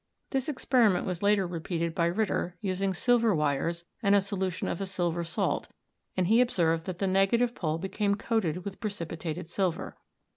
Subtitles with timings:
[0.31, 4.81] This experiment was later re peated by Ritter, using silver wires and a solution of
[4.81, 5.67] a silver salt,
[6.17, 9.97] and he observed that the negative pole became coated with precipitated silver.